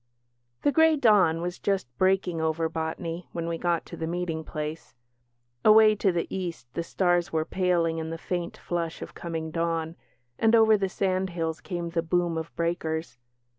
The 0.63 0.71
grey 0.71 0.95
dawn 0.95 1.43
was 1.43 1.59
just 1.59 1.87
breaking 1.99 2.41
over 2.41 2.67
Botany 2.67 3.27
when 3.33 3.47
we 3.47 3.59
got 3.59 3.85
to 3.85 3.95
the 3.95 4.07
meeting 4.07 4.43
place. 4.43 4.95
Away 5.63 5.93
to 5.97 6.11
the 6.11 6.25
East 6.35 6.65
the 6.73 6.81
stars 6.81 7.31
were 7.31 7.45
paling 7.45 7.99
in 7.99 8.09
the 8.09 8.17
faint 8.17 8.57
flush 8.57 9.03
of 9.03 9.13
coming 9.13 9.51
dawn, 9.51 9.95
and 10.39 10.55
over 10.55 10.75
the 10.75 10.89
sandhills 10.89 11.61
came 11.61 11.91
the 11.91 12.01
boom 12.01 12.35
of 12.35 12.51
breakers. 12.55 13.19